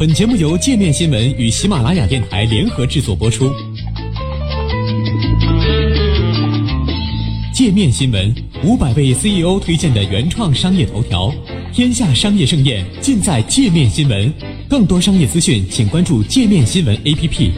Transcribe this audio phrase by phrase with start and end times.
[0.00, 3.52] 本节目由界面新闻与喜马拉雅电台联合制作播出。
[7.52, 8.34] 界面新闻
[8.64, 11.30] 五百位 CEO 推荐的原创商业头条，
[11.70, 14.32] 天下商业盛宴尽在界面新闻。
[14.70, 17.52] 更多商业资讯，请关注界面新闻 APP。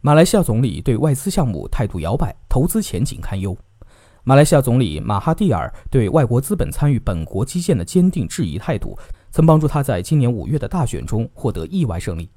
[0.00, 3.58] 马来西亚总理对外资项目态度摇摆，投资前景堪忧。
[4.22, 8.96] 马来西亚总理马哈蒂尔对外国资本参与本国基建的坚定质疑态度。
[9.30, 12.30] 曾帮助他在今年五月的大选中获得意外胜利。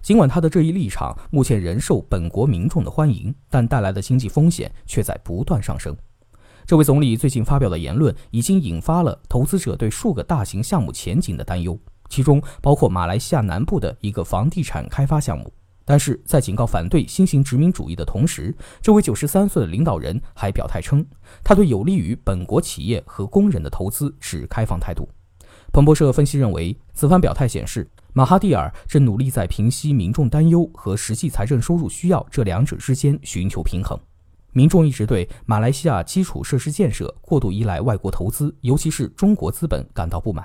[0.00, 5.96] 尽管他的这一立场目前仍受本国民众的欢迎，但带来的经济风险却在不断上升。
[6.64, 11.76] 这位总理最近发表的言论已经引发了投资者对数个大型项目前景的担忧，
[12.08, 15.52] 其中包括马来西亚南部的一个房地产开发项目。
[15.84, 21.04] 但是在警告反对新型殖民主义的同时，这位九十三岁的领导人还表态称，
[21.42, 25.08] 他对有利于本国企业和工人的投资持开放态度。
[25.78, 33.96] 彭博社分析认为，此番表态显示，马哈蒂尔正努力在平息民众担忧和实际财政收入需要这两者之间寻求平衡。
[34.50, 40.44] 民众一直对马来西亚基础设施建设过度依赖外国投资，尤其是中国资本感到不满。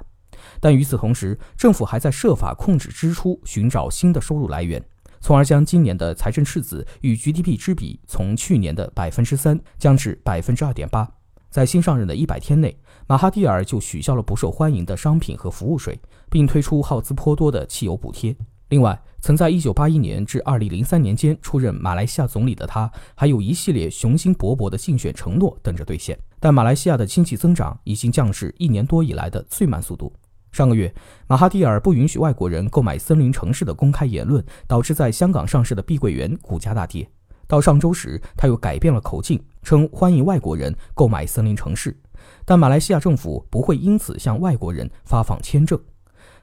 [0.59, 4.79] 但与此同时，政府还在设法控制支出，寻找新的收入来源，
[5.19, 11.09] 从而将今年的财政赤字与 GDP 之比从去年的百分之三降至百分之二点八。
[11.53, 18.35] 在新上任的一百天内，马哈蒂尔就取消了不受欢迎的商品和服务税，并推出耗资颇多的汽油补贴。
[18.69, 26.17] 另外，曾在1981年至2003年间出任马来西亚总理的他，还有一系列雄心勃勃的竞选承诺等着兑现。
[26.39, 30.11] 但马来西亚的经济增长已经降至一年多以来的最慢速度。
[30.51, 30.91] 上个月，
[31.27, 37.07] 马哈蒂尔不允许外国人购买森林城市的公开言论，导致在香港上市的碧桂园股价大跌。
[37.47, 39.43] 到上周时，他又改变了口径。
[39.63, 41.97] 称欢迎外国人购买森林城市，
[42.43, 45.79] 但马来西亚政府不会因此向外国人发放签证。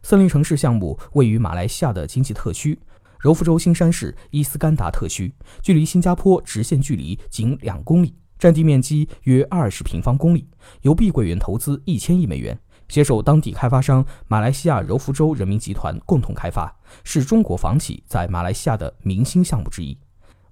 [0.03, 2.81] 森林城市项目位于马来西亚的经济特区
[3.19, 10.49] 柔佛州新山市伊斯干达特区，距离新加坡直线距离仅两公里，占地面积约二十平方公里，
[10.81, 12.59] 由碧桂园投资一千亿美元，
[12.89, 19.99] 携手当地开发商马来西亚柔佛州人民集团共同开发，是中国房企在马来西亚的明星项目之一。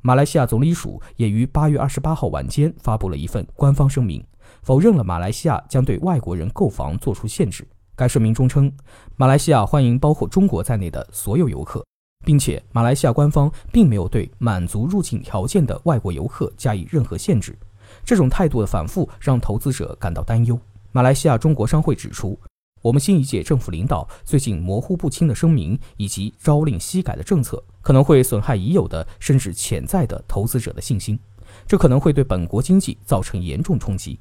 [0.08, 4.24] 马来西亚总理署也于八月二十八号晚间发布了一份官方声明，
[4.62, 7.68] 否认了马来西亚将对外国人购房作出限制。
[7.94, 8.72] 该声明中称，
[9.16, 11.84] 马来西亚欢迎包括中国在内的所有游客，
[12.24, 17.54] 并且马来西亚官方并没有对满足入境条件的外国游客加以任何限制。
[18.02, 20.58] 这种态度的反复让投资者感到担忧。
[20.90, 22.34] 马来西亚中国商会指出。
[22.80, 31.18] 我们新一届政府领导最近模糊不清的声明以及朝令夕改的政策，可能会损害已有的甚至潜在的投资者的信心，
[31.66, 34.18] 这可能会对本国经济造成严重冲击。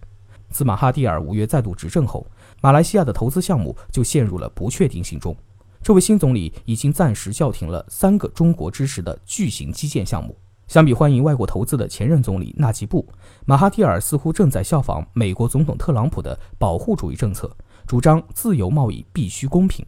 [0.49, 2.25] 自马哈蒂尔五月再度执政后，
[2.61, 5.35] 马来西亚的投资项目就陷入了不确定性中。
[5.83, 10.35] 这位新总理已经暂时叫停了三个中国支持的巨型基建项目。
[10.67, 13.07] 相比欢迎外国投资的前任总理纳吉布，
[13.45, 17.49] 马哈蒂尔似乎正在效仿美国总统特朗普的保护主义政策。
[17.87, 19.83] 主张自由贸易必须公平。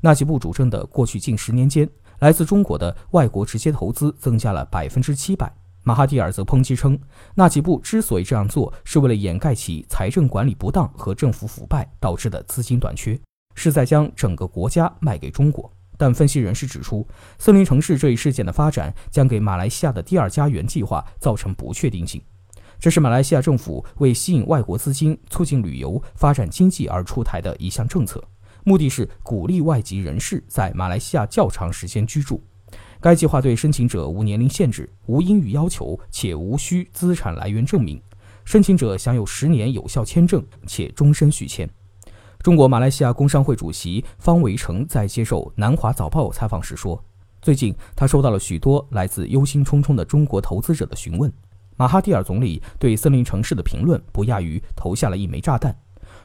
[0.00, 1.86] 纳吉布主政的过去近十年间，
[2.20, 5.52] 来自中国的外国直接投资增加了百分之七百。
[5.82, 6.96] 马哈蒂尔则抨击称，
[7.34, 13.18] 纳吉布之所以这样做，是为了掩盖其财政管理不当和政府腐败导致的资金短缺，
[13.56, 15.70] 是在将整个国家卖给中国。
[15.98, 17.06] 但分析人士指出，
[17.38, 22.22] 森林城市这一事件的发展将给马来西亚的第二家园计划造成不确定性。
[22.80, 28.24] 这是马来西亚政府为吸引外国资金、促进旅游、发展经济而出台的一项政策，
[28.64, 32.42] 目的是鼓励外籍人士在马来西亚较长时间居住。
[32.98, 38.00] 该计划对申请者无年龄限制、无英语要求，且无需资产来源证明。
[38.46, 41.68] 申请者享有十年有效签证，且终身续签。
[42.42, 47.04] 中国马来西亚工商会主席方维成在接受《南华早报》采访时说
[47.42, 51.30] ：“最近，他收到了许多来自忧心忡忡的中国投资者的询问。”
[51.80, 55.74] 马哈蒂尔总理对森林城市的评论不亚于投下了一枚炸弹。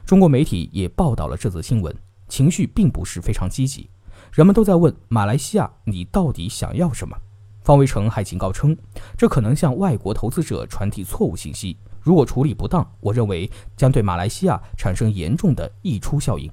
[0.04, 1.96] 中国媒体也报道了这则新闻，
[2.28, 3.88] 情绪并不是非常积极。
[4.34, 7.16] 人们都在问马来西亚：“你到底想要什么？”
[7.64, 8.76] 方维成还警告称，
[9.16, 11.74] 这可能向外国投资者传递错误信息。
[12.02, 16.50] 如果处理不当，我认为将对马来西亚产生严重的溢出效应。